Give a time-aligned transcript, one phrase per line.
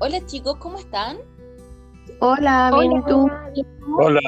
[0.00, 1.18] Hola chicos, ¿cómo están?
[2.20, 3.28] Hola, bien ¿y tú?
[3.98, 4.20] Hola.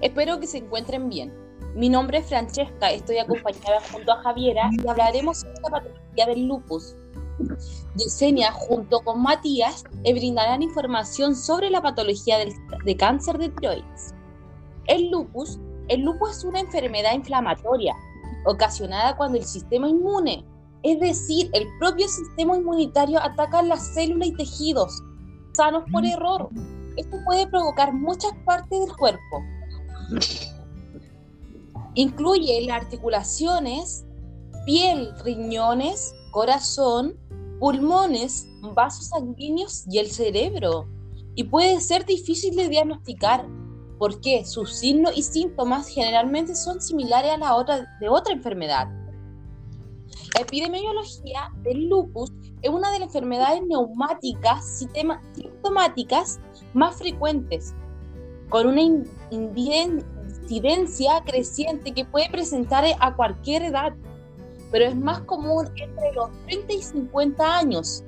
[0.00, 1.32] Espero que se encuentren bien.
[1.76, 6.48] Mi nombre es Francesca, estoy acompañada junto a Javiera y hablaremos sobre la patología del
[6.48, 6.96] lupus.
[7.94, 12.52] Yesenia, junto con Matías, le brindarán información sobre la patología del,
[12.84, 14.12] de cáncer de tiroides.
[14.86, 17.94] El lupus, el lupus es una enfermedad inflamatoria
[18.44, 20.44] ocasionada cuando el sistema inmune,
[20.82, 25.02] es decir, el propio sistema inmunitario ataca las células y tejidos
[25.52, 26.48] sanos por error.
[26.96, 29.42] Esto puede provocar muchas partes del cuerpo.
[31.94, 34.04] Incluye las articulaciones,
[34.64, 37.16] piel, riñones, corazón,
[37.60, 40.86] pulmones, vasos sanguíneos y el cerebro.
[41.34, 43.46] Y puede ser difícil de diagnosticar
[43.98, 48.88] porque sus signos y síntomas generalmente son similares a la otra de otra enfermedad.
[50.34, 54.84] La epidemiología del lupus es una de las enfermedades neumáticas
[55.34, 56.40] sintomáticas
[56.74, 57.74] más frecuentes,
[58.48, 58.82] con una
[59.30, 63.94] incidencia creciente que puede presentar a cualquier edad,
[64.70, 68.04] pero es más común entre los 30 y 50 años,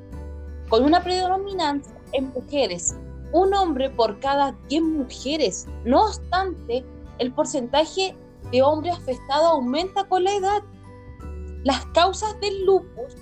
[0.68, 2.94] con una predominancia en mujeres
[3.34, 5.66] un hombre por cada 10 mujeres.
[5.84, 6.84] No obstante,
[7.18, 8.16] el porcentaje
[8.52, 10.62] de hombres afectados aumenta con la edad.
[11.64, 13.16] Las causas del lupus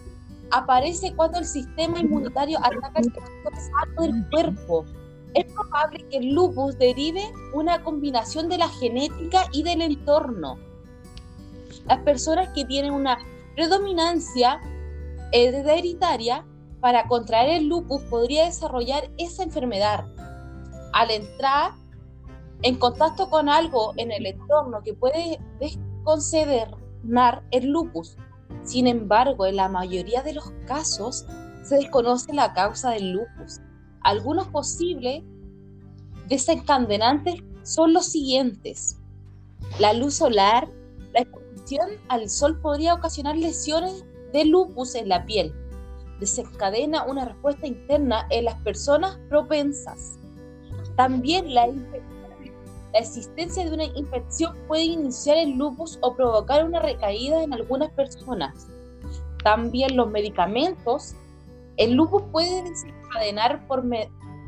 [0.51, 4.85] aparecen cuando el sistema inmunitario ataca el sector sano del cuerpo.
[5.35, 7.23] Es probable que el lupus derive
[7.55, 10.59] una combinación de la genética y del entorno.
[11.87, 13.17] Las personas que tienen una
[13.55, 14.61] predominancia
[15.31, 16.45] hereditaria
[16.81, 20.05] para contraer el lupus podría desarrollar esa enfermedad.
[20.93, 21.73] Al entrar
[22.63, 28.17] en contacto con algo en el entorno que puede desconcernar el lupus.
[28.64, 31.27] Sin embargo, en la mayoría de los casos
[31.62, 33.61] se desconoce la causa del lupus.
[34.03, 35.23] Algunos posibles
[36.29, 38.98] desencadenantes son los siguientes.
[39.79, 40.68] La luz solar,
[41.12, 45.55] la exposición al sol podría ocasionar lesiones de lupus en la piel
[46.23, 50.20] desencadena una respuesta interna en las personas propensas.
[50.96, 51.67] También la,
[52.92, 57.91] la existencia de una infección puede iniciar el lupus o provocar una recaída en algunas
[57.92, 58.69] personas.
[59.42, 61.14] También los medicamentos.
[61.79, 63.83] El lupus puede desencadenar por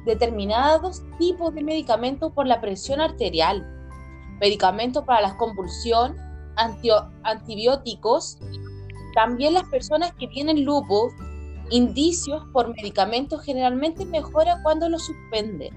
[0.05, 3.67] determinados tipos de medicamentos por la presión arterial,
[4.41, 6.17] medicamentos para la convulsión,
[7.23, 8.39] antibióticos.
[9.15, 11.13] También las personas que tienen lupus
[11.71, 15.73] Indicios por medicamentos generalmente mejora cuando lo suspende.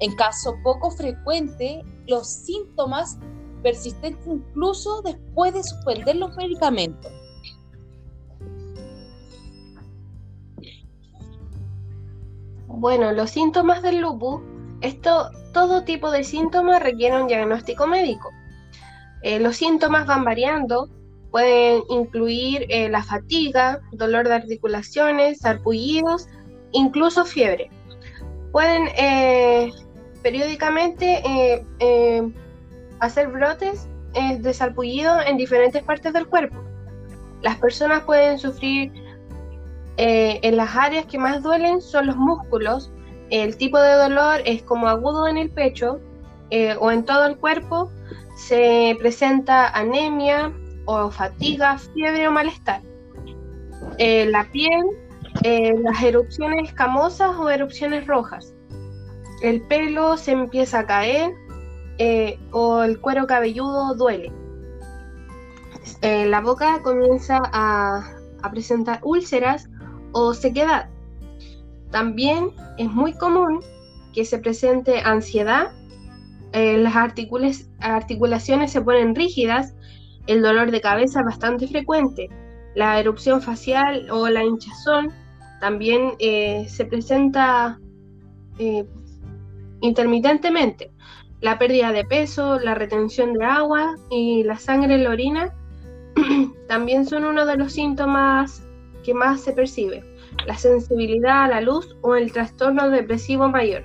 [0.00, 3.18] En caso poco frecuente, los síntomas
[3.62, 7.12] persistentes incluso después de suspender los medicamentos.
[12.66, 14.42] Bueno, los síntomas del lupus,
[14.80, 18.30] esto, todo tipo de síntomas requiere un diagnóstico médico.
[19.22, 20.90] Eh, los síntomas van variando
[21.34, 26.28] Pueden incluir eh, la fatiga, dolor de articulaciones, sarpullidos,
[26.70, 27.70] incluso fiebre.
[28.52, 29.72] Pueden eh,
[30.24, 31.22] periódicamente
[31.78, 32.32] eh,
[32.98, 33.88] hacer brotes
[34.40, 36.56] de sarpullido en diferentes partes del cuerpo.
[37.42, 38.92] Las personas pueden sufrir
[39.96, 42.92] en las áreas que más duelen son los músculos.
[43.30, 46.00] El tipo de dolor es como agudo en el pecho
[46.80, 47.90] o en todo el cuerpo.
[48.36, 50.52] Se presenta anemia,
[50.86, 52.80] o fatiga, fiebre o malestar.
[53.98, 54.84] Eh, la piel,
[55.42, 58.54] eh, las erupciones escamosas o erupciones rojas.
[59.44, 61.34] El pelo se empieza a caer
[61.98, 64.32] eh, o el cuero cabelludo duele.
[66.02, 68.10] la boca comienza a,
[68.50, 69.68] presentar úlceras
[70.12, 70.88] o sequedad.
[71.90, 73.60] También es muy común
[74.14, 75.72] que se presente ansiedad,
[76.52, 79.74] las articulaciones se ponen rígidas
[80.26, 82.28] el dolor de cabeza es bastante frecuente.
[82.74, 85.12] La erupción facial o la hinchazón
[85.60, 87.78] también eh, se presenta
[88.58, 88.86] eh,
[89.84, 90.90] intermitentemente.
[91.40, 95.54] La pérdida de peso, la retención de agua y la sangre en la orina
[96.68, 98.62] también son uno de los síntomas
[99.04, 100.02] que más se percibe.
[100.46, 103.82] La sensibilidad a la luz o el trastorno depresivo mayor.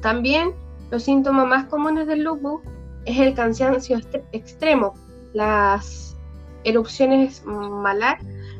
[0.00, 0.52] También
[0.90, 2.62] los síntomas más comunes del lupus
[3.04, 4.00] es el cansancio
[4.32, 4.94] extremo,
[5.34, 6.16] las
[6.64, 8.18] erupciones malar,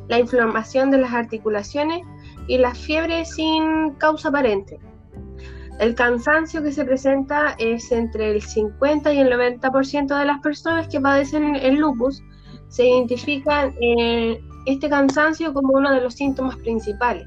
[0.09, 2.03] la inflamación de las articulaciones
[2.47, 4.79] y la fiebre sin causa aparente.
[5.79, 10.89] El cansancio que se presenta es entre el 50 y el 90% de las personas
[10.89, 12.23] que padecen el lupus
[12.69, 13.75] se identifican
[14.67, 17.27] este cansancio como uno de los síntomas principales.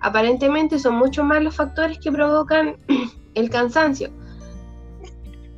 [0.00, 2.76] Aparentemente son muchos más los factores que provocan
[3.34, 4.10] el cansancio.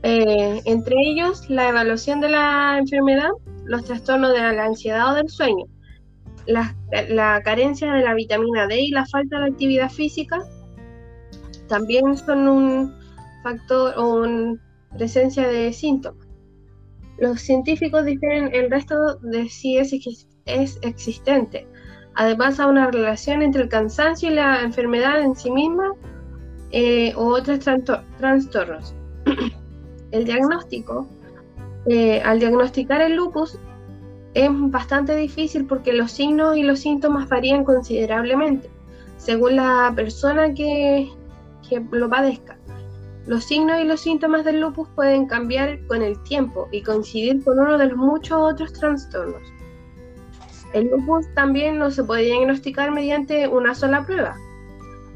[0.04, 3.30] Eh, entre ellos, la evaluación de la enfermedad,
[3.64, 5.66] los trastornos de la ansiedad o del sueño,
[6.46, 10.38] la carencia de la vitamina D y la falta de actividad física
[11.72, 12.94] también son un
[13.42, 14.60] factor o una
[14.94, 16.28] presencia de síntomas.
[17.18, 19.90] Los científicos difieren el resto de si es,
[20.82, 21.66] existente.
[22.14, 25.94] Además, hay una relación entre el cansancio y la enfermedad en sí misma
[26.72, 28.94] eh, o otros trastornos.
[30.10, 31.08] el diagnóstico,
[31.86, 33.58] eh, al diagnosticar el lupus,
[34.34, 38.68] es bastante difícil porque los signos y los síntomas varían considerablemente
[39.22, 41.08] según la persona que,
[41.68, 42.58] que lo padezca.
[43.26, 47.60] Los signos y los síntomas del lupus pueden cambiar con el tiempo y coincidir con
[47.60, 49.42] uno de los muchos otros trastornos.
[50.72, 54.36] El lupus también no se puede diagnosticar mediante una sola prueba.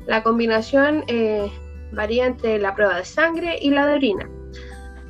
[0.06, 1.50] La combinación eh,
[1.92, 4.30] varía entre la prueba de sangre y la de orina.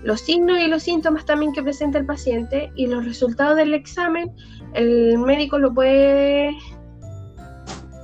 [0.02, 4.32] Los signos y los síntomas también que presenta el paciente y los resultados del examen,
[4.72, 6.56] el médico lo puede,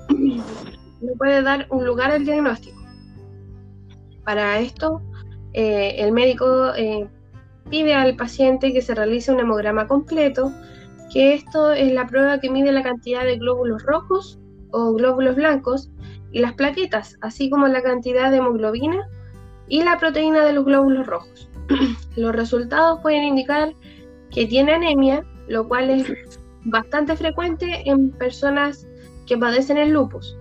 [0.10, 2.81] le puede dar un lugar al diagnóstico.
[4.24, 5.02] Para esto,
[5.52, 7.08] eh, el médico eh,
[7.70, 10.52] pide al paciente que se realice un hemograma completo,
[11.12, 14.38] que esto es la prueba que mide la cantidad de glóbulos rojos
[14.70, 15.90] o glóbulos blancos
[16.32, 19.06] y las plaquetas, así como la cantidad de hemoglobina
[19.68, 21.50] y la proteína de los glóbulos rojos.
[22.16, 23.74] los resultados pueden indicar
[24.30, 26.12] que tiene anemia, lo cual es
[26.64, 28.86] bastante frecuente en personas
[29.26, 30.36] que padecen el lupus.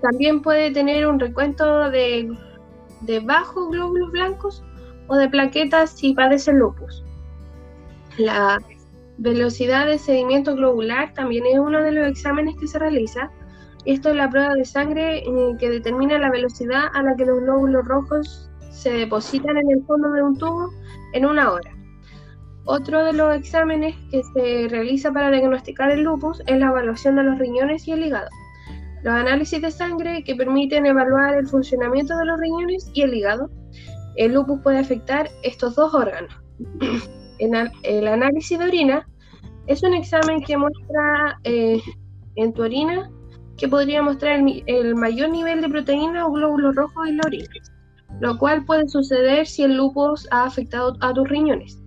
[0.00, 2.30] También puede tener un recuento de,
[3.24, 4.64] bajos glóbulos blancos
[5.08, 7.04] o de plaquetas si padece lupus.
[8.18, 8.58] La
[9.18, 13.30] velocidad de sedimento globular también es uno de los exámenes que se realiza.
[13.84, 17.40] Esto es la prueba de sangre eh, que determina la velocidad a la que los
[17.40, 20.70] glóbulos rojos se depositan en el fondo de un tubo
[21.12, 21.70] en una hora.
[22.64, 27.24] Otro de los exámenes que se realiza para diagnosticar el lupus es la evaluación de
[27.24, 28.28] los riñones y el hígado.
[29.02, 33.50] Los análisis de sangre que permiten evaluar el funcionamiento de los riñones y el hígado.
[34.16, 36.32] El lupus puede afectar estos dos órganos.
[37.82, 39.08] El análisis de orina
[39.66, 41.80] es un examen que muestra eh,
[42.36, 43.10] en tu orina
[43.56, 47.48] que podría mostrar el, mayor nivel de proteína o glóbulos rojos en la orina,
[48.20, 51.80] lo cual puede suceder si el lupus ha afectado a tus riñones.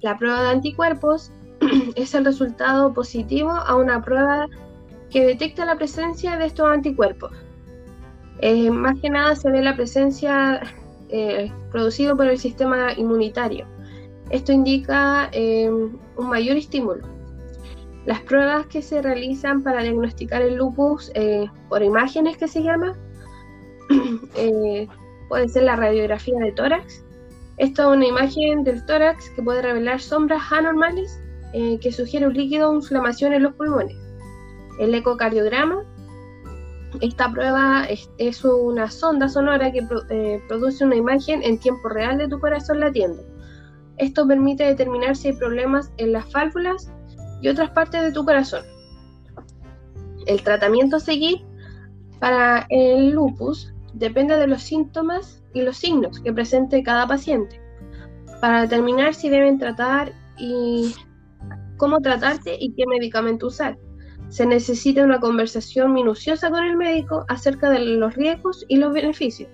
[0.00, 1.32] La prueba de anticuerpos
[1.96, 4.46] es el resultado positivo a una prueba
[5.14, 7.30] que detecta la presencia de estos anticuerpos.
[8.40, 10.60] Eh, más que nada se ve la presencia
[11.08, 13.64] eh, producida por el sistema inmunitario.
[14.30, 17.06] Esto indica eh, un mayor estímulo.
[18.06, 21.12] Las pruebas que se realizan para diagnosticar el lupus
[21.68, 22.98] por imágenes que se llama,
[25.28, 27.04] puede ser la radiografía de tórax.
[27.58, 31.22] Esto es una imagen del tórax que puede revelar sombras anormales
[31.52, 34.03] que sugiere un líquido o inflamación en los pulmones
[34.78, 35.84] el ecocardiograma.
[37.00, 37.86] Esta prueba
[38.18, 42.80] es, una sonda sonora que eh, produce una imagen en tiempo real de tu corazón
[42.80, 43.22] latiendo.
[43.96, 46.90] Esto permite determinar si hay problemas en las válvulas
[47.40, 48.64] y otras partes de tu corazón.
[50.26, 51.44] El tratamiento a seguir
[52.20, 57.60] para el lupus depende de los síntomas y los signos que presente cada paciente
[58.40, 60.94] para determinar si deben tratar y
[61.76, 63.76] cómo tratarte y qué medicamento usar
[64.28, 69.48] se necesita una conversación minuciosa con el médico acerca de los riesgos y los beneficios.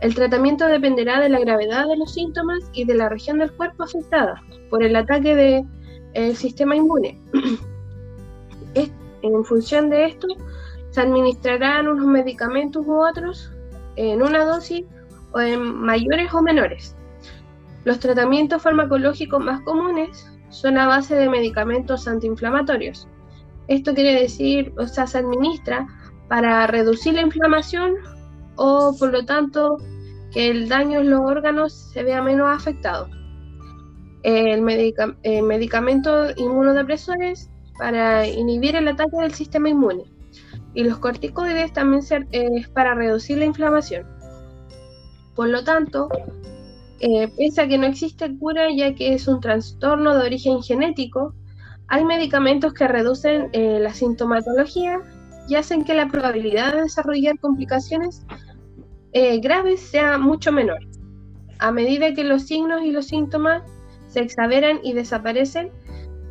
[0.00, 3.82] El tratamiento dependerá de la gravedad de los síntomas y de la región del cuerpo
[3.82, 5.66] afectada por el ataque
[6.14, 7.20] del sistema inmune.
[9.22, 10.28] en función de esto,
[10.90, 13.52] se administrarán unos medicamentos u otros
[13.96, 14.84] en una dosis
[15.32, 16.94] o en mayores o menores.
[17.84, 23.08] Los tratamientos farmacológicos más comunes son a base de medicamentos antiinflamatorios,
[23.68, 25.86] esto quiere decir, o sea, se administra
[26.28, 27.94] para reducir la inflamación
[28.56, 29.76] o por lo tanto
[30.32, 33.08] que el daño en los órganos se vea menos afectado.
[34.22, 40.04] El, medicamento inmunodepresores para inhibir el ataque del sistema inmune.
[40.74, 44.06] Y los corticoides también es para reducir la inflamación.
[45.34, 46.08] Por lo tanto,
[47.00, 51.34] eh, piensa que no existe cura ya que es un trastorno de origen genético
[51.88, 55.00] hay medicamentos que reducen eh, la sintomatología
[55.48, 58.26] y hacen que la probabilidad de desarrollar complicaciones
[59.12, 60.80] eh, graves sea mucho menor.
[61.58, 63.62] A medida que los signos y los síntomas
[64.08, 65.70] se exageran y desaparecen,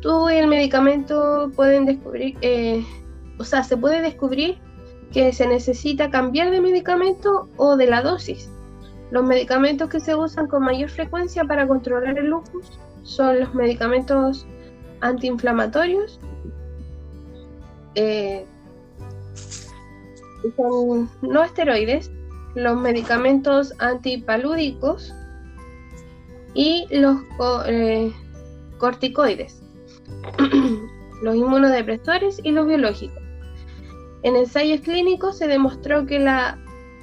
[0.00, 2.84] tú el medicamento pueden descubrir, eh,
[3.38, 4.58] o sea, se puede descubrir
[5.12, 8.48] que se necesita cambiar de medicamento o de la dosis.
[9.10, 14.46] Los medicamentos que se usan con mayor frecuencia para controlar el lupus son los medicamentos
[15.00, 16.20] antiinflamatorios,
[17.94, 18.44] eh,
[20.56, 22.10] son no esteroides,
[22.54, 25.14] los medicamentos antipalúdicos
[26.54, 27.18] y los
[27.66, 28.12] eh,
[28.78, 29.62] corticoides,
[31.22, 33.22] los inmunodepresores y los biológicos.
[34.22, 36.58] En ensayos clínicos se demostró que la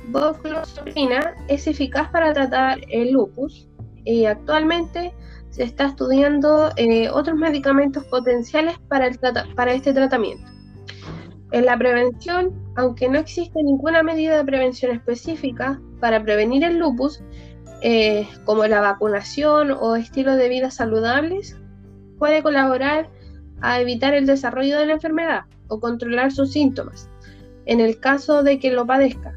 [0.09, 3.67] voclosorina es eficaz para tratar el lupus
[4.03, 5.13] y actualmente
[5.55, 10.45] se está estudiando eh, otros medicamentos potenciales para, este tratamiento.
[11.53, 17.23] En la prevención, aunque no existe ninguna medida de prevención específica para prevenir el lupus,
[17.81, 21.55] eh, como la vacunación o estilos de vida saludables,
[22.19, 23.09] puede colaborar
[23.61, 27.09] a evitar el desarrollo de la enfermedad o controlar sus síntomas,
[27.65, 29.33] en el caso de que lo padezca.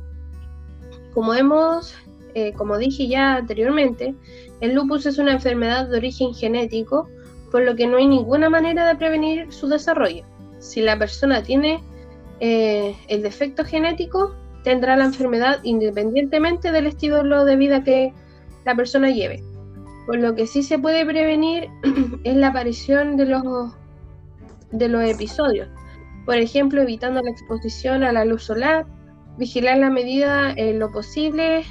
[1.15, 1.95] Como hemos,
[2.35, 4.17] eh, como dije ya anteriormente,
[4.61, 7.09] el lupus es una enfermedad de origen genético,
[7.51, 10.25] por lo que no hay ninguna manera de prevenir su desarrollo.
[10.59, 11.83] Si la persona tiene
[12.41, 14.35] eh, el defecto genético,
[14.65, 18.13] tendrá la enfermedad independientemente del estilo de vida que
[18.65, 19.43] la persona lleve.
[20.07, 21.69] Por lo que sí se puede prevenir
[22.25, 23.73] es la aparición de los,
[24.73, 25.69] de los episodios.
[26.27, 28.87] Por ejemplo, evitando la exposición a la luz solar,
[29.39, 31.65] vigilar la medida en lo posible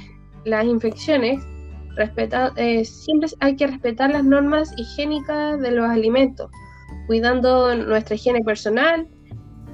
[0.44, 1.40] las infecciones,
[2.56, 6.50] eh, siempre hay que respetar las normas higiénicas de los alimentos,
[7.06, 9.06] cuidando nuestra higiene personal,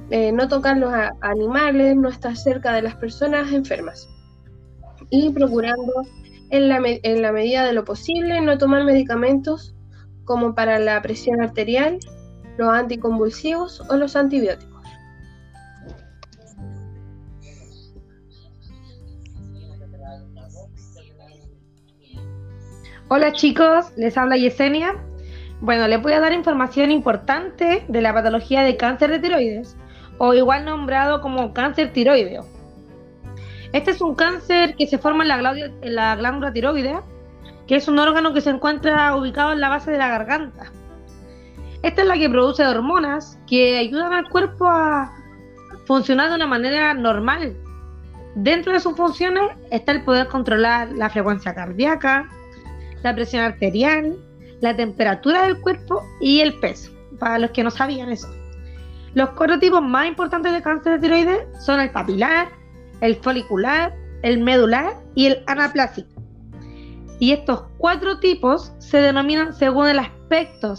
[0.09, 0.91] eh, no tocar los
[1.21, 4.07] animales, no estar cerca de las personas enfermas
[5.09, 5.93] y procurando
[6.49, 9.75] en la, en la medida de lo posible no tomar medicamentos
[10.23, 11.99] como para la presión arterial,
[12.57, 14.74] los anticonvulsivos o los antibióticos.
[23.07, 24.95] Hola chicos, les habla Yesenia.
[25.61, 29.77] Bueno, les voy a dar información importante de la patología de cáncer de tiroides,
[30.17, 32.47] o igual nombrado como cáncer tiroideo.
[33.73, 37.03] Este es un cáncer que se forma en la, en la glándula tiroidea,
[37.67, 40.71] que es un órgano que se encuentra ubicado en la base de la garganta.
[41.83, 45.13] Esta es la que produce hormonas que ayudan al cuerpo a
[45.85, 47.55] funcionar de una manera normal.
[48.33, 52.31] Dentro de sus funciones está el poder controlar la frecuencia cardíaca,
[53.05, 54.17] la presión arterial,
[54.61, 58.27] la temperatura del cuerpo y el peso, para los que no sabían eso.
[59.13, 62.49] Los cuatro tipos más importantes de cáncer de tiroides son el papilar,
[63.01, 66.09] el folicular, el medular y el anaplásico.
[67.19, 70.73] Y estos cuatro tipos se denominan según el aspecto,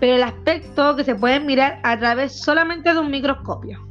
[0.00, 3.86] pero el aspecto que se puede mirar a través solamente de un microscopio.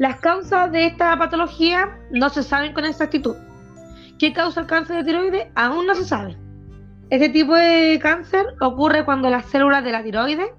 [0.00, 3.36] Las causas de esta patología no se saben con exactitud,
[4.18, 5.48] ¿Qué causa el cáncer de tiroides?
[5.54, 6.36] Aún no se sabe.
[7.10, 10.50] Este tipo de cáncer ocurre cuando las células de la tiroides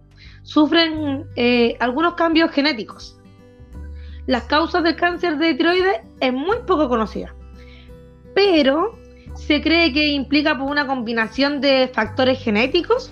[0.43, 3.19] sufren eh, algunos cambios genéticos.
[4.27, 7.33] Las causas del cáncer de tiroides es muy poco conocida,
[8.35, 8.97] pero
[9.35, 13.11] se cree que implica por una combinación de factores genéticos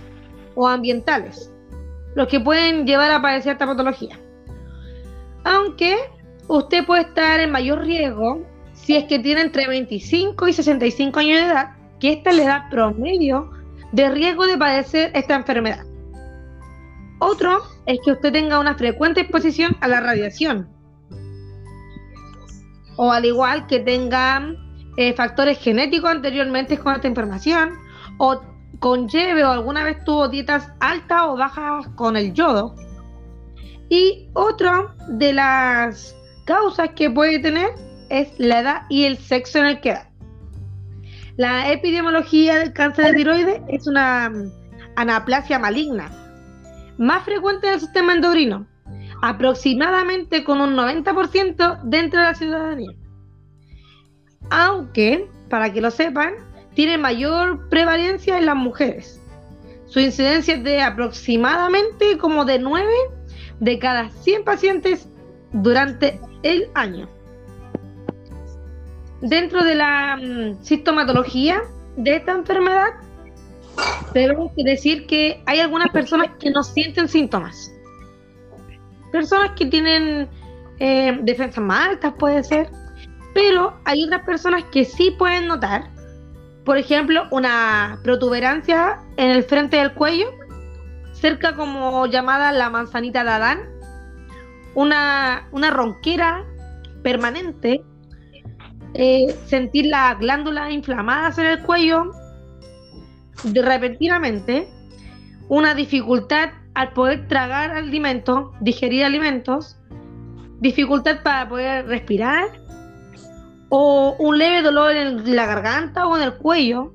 [0.56, 1.52] o ambientales,
[2.16, 4.20] los que pueden llevar a padecer esta patología.
[5.44, 5.96] Aunque
[6.48, 8.46] usted puede estar en mayor riesgo
[8.86, 12.68] si es que tiene entre 25 y 65 años de edad, que esta le da
[12.70, 13.50] promedio
[13.92, 15.84] de riesgo de padecer esta enfermedad.
[17.18, 20.70] Otro es que usted tenga una frecuente exposición a la radiación.
[22.96, 24.54] O al igual que tenga
[24.98, 27.72] eh, factores genéticos anteriormente con esta información,
[28.20, 28.40] o
[28.78, 32.76] conlleve o alguna vez tuvo dietas altas o bajas con el yodo.
[33.90, 36.16] Y otra de las
[36.46, 40.10] causas que puede tener es la edad y el sexo en el que da.
[41.38, 44.52] La epidemiología del cáncer de tiroides es una mm,
[44.96, 46.10] anaplasia maligna,
[46.98, 48.68] más frecuente en el sistema endocrino,
[49.22, 52.92] aproximadamente con un 90% dentro de la ciudadanía.
[54.50, 56.36] Aunque, para que lo sepan,
[56.74, 59.22] tiene mayor prevalencia en las mujeres.
[59.88, 62.88] Su incidencia es de aproximadamente como de 9
[63.60, 65.10] de cada 100 pacientes
[65.52, 67.10] durante el año
[69.26, 71.62] dentro de la mm, sintomatología
[71.98, 72.94] de esta enfermedad,
[74.14, 77.72] debemos decir que hay algunas personas que no sienten síntomas.
[79.12, 80.30] Personas que tienen
[80.80, 82.70] eh, defensas más altas, puede ser,
[83.34, 85.90] pero hay otras personas que sí pueden notar,
[86.64, 90.28] por ejemplo, una protuberancia en el frente del cuello,
[91.14, 93.60] cerca como llamada la manzanita de Adán,
[94.76, 96.44] una, una ronquera
[97.04, 97.84] permanente,
[98.98, 102.12] eh, sentir las glándulas inflamadas en el cuello
[103.44, 104.70] de repentinamente,
[105.50, 109.78] una dificultad al poder tragar alimentos, digerir alimentos,
[110.62, 112.48] dificultad para poder respirar,
[113.68, 116.94] o un leve dolor en la garganta o en el cuello,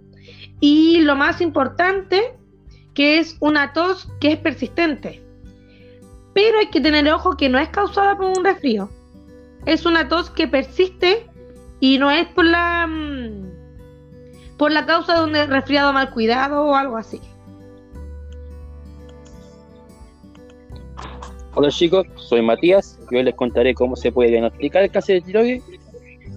[0.58, 2.34] y lo más importante,
[2.94, 5.22] que es una tos que es persistente.
[6.32, 8.88] Pero hay que tener ojo que no es causada por un resfrío.
[9.66, 11.29] Es una tos que persiste
[11.80, 13.50] y no es por la mm,
[14.58, 17.18] por la causa de un resfriado mal cuidado o algo así.
[21.54, 25.26] Hola chicos, soy Matías y hoy les contaré cómo se puede diagnosticar el cáncer de
[25.26, 25.64] tiroides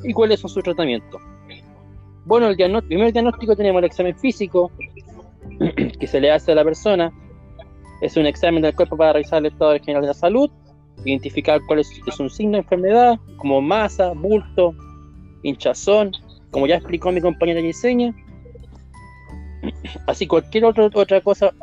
[0.04, 1.22] y cuáles son sus tratamientos.
[2.26, 4.72] Bueno, el primer diagnóstico tenemos el examen físico
[6.00, 7.12] que se le hace a la persona.
[8.02, 10.50] Es un examen del cuerpo para revisar el estado general de la salud,
[11.04, 14.74] identificar cuál es, es un signo de enfermedad, como masa, bulto,
[15.44, 16.12] hinchazón,
[16.52, 18.14] como ya explicó mi compañera Yesenia.
[20.08, 21.54] Así cualquier otra otra cosa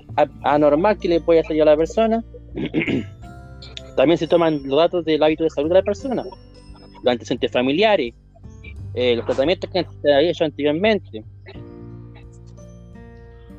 [0.44, 2.24] anormal que le pueda salir a la persona.
[3.96, 8.14] También se toman los datos del hábito de salud de la persona, los antecedentes familiares,
[8.94, 11.24] eh, los tratamientos que se había hecho anteriormente.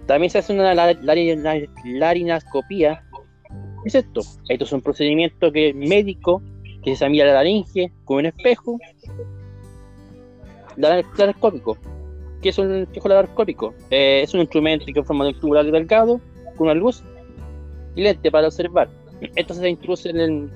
[0.08, 3.04] También se hace una larinascopía.
[3.84, 4.22] ¿Qué es esto?
[4.50, 6.42] Esto es un procedimiento que médico
[6.84, 8.78] que se examina la laringe con un espejo
[10.78, 11.78] laparoscópico.
[12.42, 13.74] ¿Qué es un espejo laparoscópico?
[13.90, 16.20] Eh, es un instrumento que forma un tubular delgado
[16.58, 17.04] con una luz
[17.96, 18.90] y lente para observar.
[19.36, 20.50] Esto se introduce en el,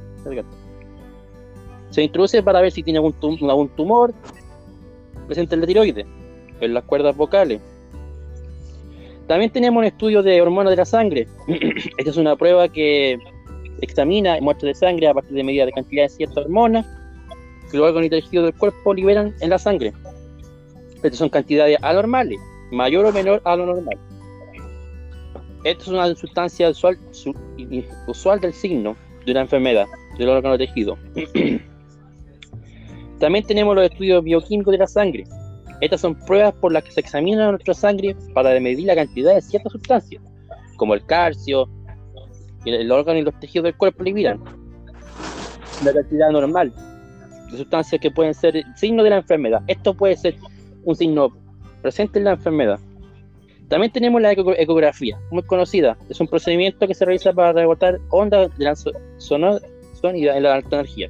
[1.89, 4.13] se introduce para ver si tiene algún, tumor
[5.27, 6.05] presente en la tiroides,
[6.59, 7.61] en las cuerdas vocales.
[9.27, 11.27] También tenemos un estudio de hormonas de la sangre.
[11.97, 13.17] Esta es una prueba que
[13.81, 16.85] examina muestras de sangre a partir de medidas de cantidad de ciertas hormonas
[17.71, 19.93] que los órganos y tejidos del cuerpo liberan en la sangre.
[21.05, 22.39] Estas son cantidades anormales,
[22.71, 23.97] mayor o menor a lo normal.
[25.63, 26.97] Esto es una sustancia usual,
[28.41, 29.85] del signo de una enfermedad
[30.17, 30.97] del órgano tejido.
[33.19, 35.25] También tenemos los estudios bioquímicos de la sangre.
[35.79, 39.41] Estas son pruebas por las que se examina nuestra sangre para medir la cantidad de
[39.41, 40.23] ciertas sustancias,
[40.77, 41.69] como el calcio,
[42.65, 44.43] el órgano y los tejidos del cuerpo liberan.
[45.83, 46.73] La cantidad normal
[47.51, 49.61] de sustancias que pueden ser signos de la enfermedad.
[49.67, 50.35] Esto puede ser
[50.85, 51.29] un signo
[51.81, 52.79] presente en la enfermedad.
[53.67, 55.97] También tenemos la ecografía, muy conocida.
[56.09, 60.75] Es un procedimiento que se realiza para rebotar ondas de la sonida en la alta
[60.77, 61.09] energía.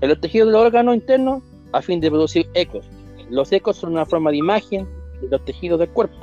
[0.00, 2.86] En los tejidos del órgano interno a fin de producir ecos.
[3.30, 4.86] Los ecos son una forma de imagen
[5.20, 6.16] de los tejidos del cuerpo.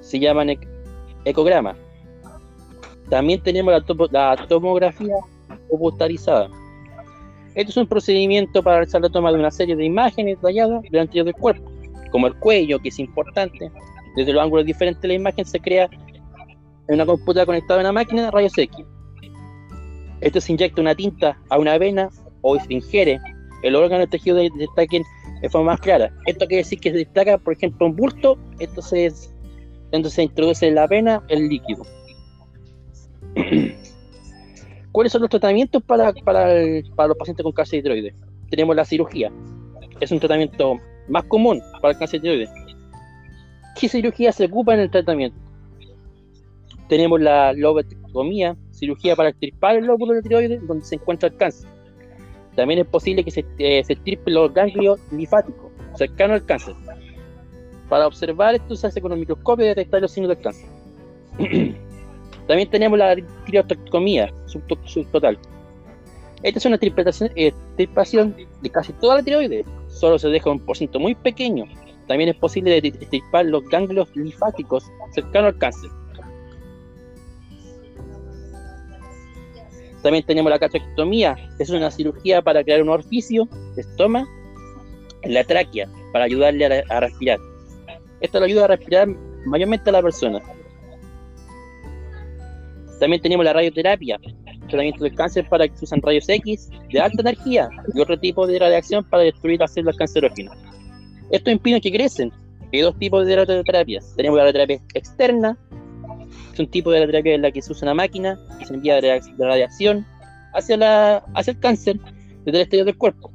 [0.00, 0.56] Se llaman
[1.24, 1.76] ecogramas.
[3.08, 3.74] También tenemos
[4.10, 5.16] la, tomografía
[5.68, 6.48] computarizada.
[7.54, 11.02] Esto es un procedimiento para realizar la toma de una serie de imágenes detalladas del
[11.02, 11.70] interior del cuerpo,
[12.10, 13.70] como el cuello, que es importante.
[14.16, 15.88] Desde los ángulos diferentes de la imagen se crea
[16.88, 18.86] en una computadora conectada a una máquina de rayos X.
[20.20, 22.08] Esto se inyecta una tinta a una vena
[22.42, 23.20] o se ingiere
[23.62, 25.02] el órgano del tejido de destaquen
[25.40, 26.12] de forma más clara.
[26.26, 29.32] Esto quiere decir que se destaca, por ejemplo, un bulto, entonces,
[29.86, 31.84] entonces se introduce en la vena el líquido.
[34.92, 38.14] ¿Cuáles son los tratamientos para, para, los pacientes con cáncer de tiroides?
[38.50, 39.30] Tenemos la cirugía.
[40.00, 42.50] Es un tratamiento más común para el cáncer de tiroides.
[43.78, 45.38] ¿Qué cirugía se ocupa en el tratamiento?
[46.88, 51.68] Tenemos la lobectomía, cirugía para extirpar el lóbulo de tiroides donde se encuentra el cáncer.
[52.56, 53.84] También es posible que se, eh,
[54.26, 56.74] los ganglios linfáticos cercanos al cáncer.
[57.88, 60.68] Para observar esto se hace con un microscopio y detectar los signos del cáncer.
[62.50, 63.14] También tenemos la
[63.46, 65.38] tiroidectomía subtotal.
[66.42, 69.64] Esta es una extirpación de casi toda la tiroides.
[69.86, 71.66] Solo se deja un porcentaje muy pequeño.
[72.08, 75.90] También es posible extirpar los ganglios linfáticos cercanos al cáncer.
[80.02, 84.26] También tenemos la castrectomía, es una cirugía para crear un orificio de estómago
[85.22, 87.38] en la tráquea para ayudarle a, respirar.
[88.20, 89.06] Esto le ayuda a respirar
[89.46, 90.42] mayormente a la persona.
[93.00, 94.20] También tenemos la radioterapia,
[94.68, 98.46] tratamiento del cáncer para que se usan rayos X de alta energía y otro tipo
[98.46, 100.56] de radiación para destruir las células cancerógenas.
[101.30, 102.30] Esto impide que crecen.
[102.72, 104.14] Hay dos tipos de radioterapias.
[104.16, 105.58] Tenemos la radioterapia externa,
[106.52, 109.00] es un tipo de terapia en la que se usa una máquina y se envía
[109.00, 110.06] de radiación
[110.52, 111.98] hacia, la, hacia el cáncer
[112.44, 113.30] desde el exterior del cuerpo.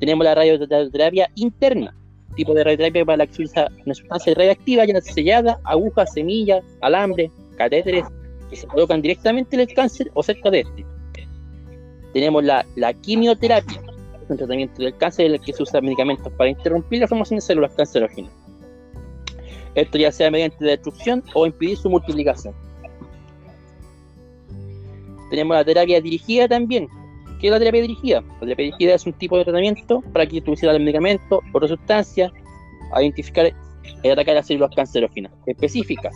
[0.00, 1.94] Tenemos la radioterapia interna.
[2.34, 6.64] tipo de radioterapia para la que se usa una sustancia radioactiva ya sellada, agujas, semillas,
[6.80, 8.04] alambre, catéteres
[8.48, 10.86] que se colocan directamente en el cáncer o cerca de este.
[12.12, 13.80] Tenemos la, la quimioterapia,
[14.28, 17.42] un tratamiento del cáncer en el que se usa medicamentos para interrumpir la formación de
[17.42, 18.32] células cancerógenas.
[19.74, 22.54] Esto ya sea mediante destrucción o impedir su multiplicación.
[25.30, 26.88] Tenemos la terapia dirigida también.
[27.40, 28.22] ¿Qué es la terapia dirigida?
[28.22, 32.32] La terapia dirigida es un tipo de tratamiento para que utilice el medicamento o sustancia
[32.92, 33.52] a identificar
[34.02, 36.14] y atacar las células cancerógenas específicas.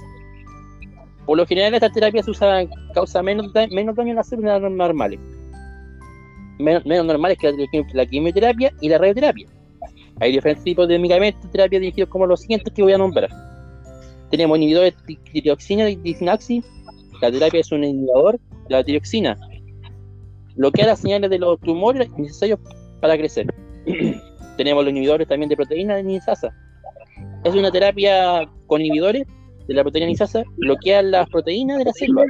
[1.27, 5.21] Por lo general, estas terapias se usan, causa menos, menos daño en las células normales.
[6.59, 7.53] Menos, normales que
[7.93, 9.47] la, quimioterapia y la radioterapia.
[10.21, 13.31] Hay diferentes tipos de medicamentos, terapias dirigidos como los siguientes que voy a nombrar.
[14.31, 16.63] Tenemos inhibidores de tiroxina y disnaxi.
[17.21, 19.37] La terapia es un inhibidor de la tiroxina.
[20.57, 22.59] Bloquea las señales de los tumores necesarios
[23.01, 23.47] para crecer.
[24.57, 26.55] Tenemos los inhibidores también de proteína de nisasa.
[27.45, 29.27] Es una terapia con inhibidores
[29.66, 32.25] de la proteína nisasa, bloquean las proteínas de la célula.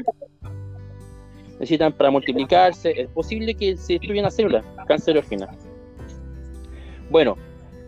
[1.53, 5.51] Necesitan para multiplicarse, es posible que se destruyan las células cancerógenas.
[7.11, 7.37] Bueno,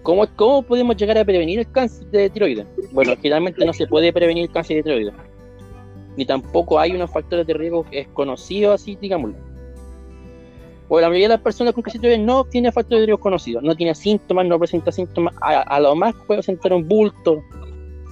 [0.02, 2.66] ¿cómo, ¿cómo podemos llegar a prevenir el cáncer de tiroides?
[2.92, 5.14] Bueno, generalmente no se puede prevenir el cáncer de tiroides,
[6.16, 9.36] ni tampoco hay unos factores de riesgo es conocido así, digámoslo.
[10.88, 13.20] Bueno, la mayoría de las personas con cáncer de tiroides no tiene factores de riesgo
[13.20, 17.42] conocidos, no tiene síntomas, no presenta síntomas, a lo más puede presentar un bulto,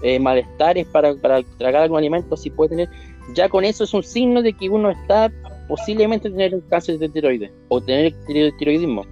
[0.02, 2.88] eh, malestares para, para tragar algún alimento, si puede tener,
[3.34, 5.30] ya con eso es un signo de que uno está
[5.68, 8.14] posiblemente tener un cáncer de tiroides o tener
[8.58, 9.06] tiroidismo.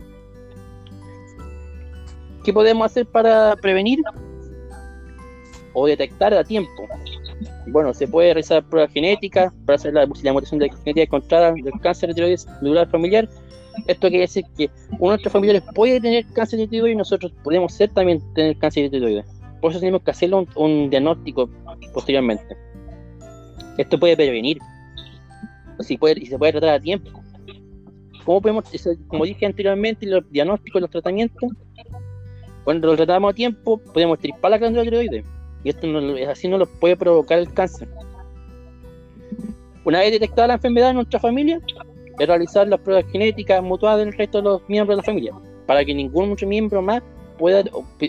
[2.44, 4.00] ¿Qué podemos hacer para prevenir
[5.72, 6.88] o detectar a tiempo?
[7.68, 12.08] Bueno, se puede realizar pruebas genéticas para hacer la, mutación de genética encontrada del cáncer
[12.08, 13.28] de tiroides medular familiar.
[13.86, 17.32] Esto quiere decir que uno de nuestros familiares puede tener cáncer de tiroides y nosotros
[17.44, 19.39] podemos ser también tener cáncer de tiroides.
[19.60, 21.50] Por eso tenemos que hacer un, diagnóstico
[21.92, 22.56] posteriormente.
[23.76, 24.58] Esto puede prevenir.
[25.80, 27.10] Si se puede tratar a tiempo.
[28.24, 28.64] ¿Cómo podemos,
[29.08, 31.50] como dije anteriormente, los diagnósticos y los tratamientos,
[32.64, 35.24] cuando lo tratamos a tiempo, podemos tripar la glándula tiroides.
[35.64, 37.88] Y esto no, así no lo puede provocar el cáncer.
[39.84, 41.60] Una vez detectada la enfermedad en nuestra familia,
[42.18, 45.32] realizar las pruebas genéticas mutuadas del resto de los miembros de la familia,
[45.66, 47.02] para que ningún otro miembro más
[47.40, 47.64] pueda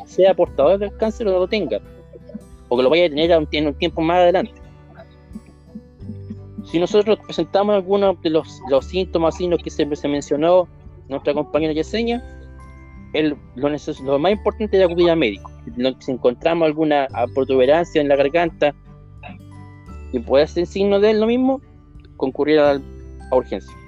[0.06, 1.80] sea portador del cáncer o lo tenga,
[2.68, 4.62] o que lo vaya a tener en un tiempo más adelante.
[6.66, 10.68] Si nosotros presentamos algunos de los, los síntomas signos que se, se mencionó
[11.08, 12.22] nuestra compañera Yesenia,
[13.14, 15.50] el, lo, lo, más importante es acudir al médico.
[16.00, 18.76] Si encontramos alguna protuberancia en la garganta
[20.12, 21.62] y puede ser signo de lo mismo,
[22.18, 22.72] concurrir a,
[23.32, 23.81] a urgencia.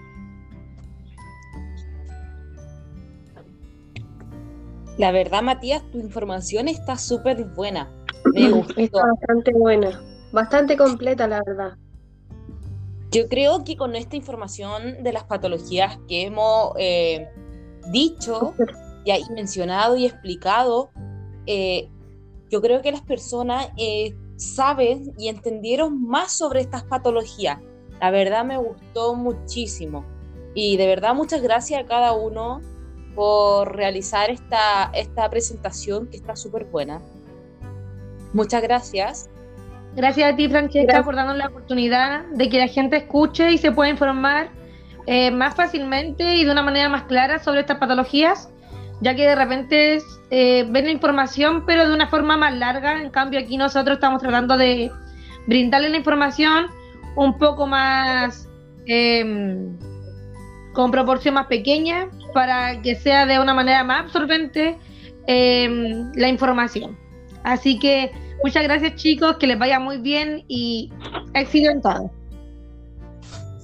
[4.98, 7.92] La verdad, Matías, tu información está súper buena.
[8.34, 8.74] Me gustó.
[8.80, 10.02] Está bastante buena,
[10.32, 11.78] bastante completa, la verdad.
[13.12, 17.28] Yo creo que con esta información de las patologías que hemos eh,
[17.92, 18.56] dicho
[19.06, 20.90] y mencionado y explicado,
[21.46, 21.90] eh,
[22.50, 27.60] yo creo que las personas eh, saben y entendieron más sobre estas patologías.
[28.00, 30.06] La verdad me gustó muchísimo.
[30.56, 32.62] Y de verdad muchas gracias a cada uno
[33.16, 37.02] por realizar esta, esta presentación que está súper buena.
[38.34, 39.30] Muchas gracias.
[39.96, 43.72] Gracias a ti, Francesca, por darnos la oportunidad de que la gente escuche y se
[43.72, 44.50] pueda informar
[45.06, 48.50] eh, más fácilmente y de una manera más clara sobre estas patologías,
[49.02, 50.00] ya que de repente
[50.32, 53.02] eh, ven la información, pero de una forma más larga.
[53.02, 54.92] En cambio, aquí nosotros estamos tratando de
[55.46, 56.68] brindarle la información
[57.16, 58.50] un poco más
[58.88, 59.78] em,
[60.74, 64.78] con proporción más pequeña para que sea de una manera más absorbente
[65.28, 66.98] em, la información.
[67.44, 68.12] Así que
[68.44, 70.92] muchas gracias chicos, que les vaya muy bien y
[71.34, 72.12] éxito en todo.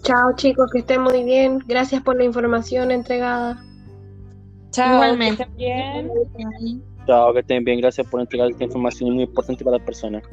[0.04, 1.60] Chao chicos, que estén muy bien.
[1.68, 3.64] Gracias por la información entregada.
[4.72, 5.48] Chao, Igualmente.
[5.58, 6.84] que estén bien.
[7.06, 7.82] Chao, que estén bien.
[7.82, 10.24] Gracias por entregar esta información muy importante para las personas.